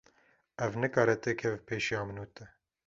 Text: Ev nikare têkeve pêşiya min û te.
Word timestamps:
Ev 0.67 0.71
nikare 0.81 1.15
têkeve 1.23 1.57
pêşiya 1.67 2.01
min 2.07 2.17
û 2.25 2.27
te. 2.35 2.45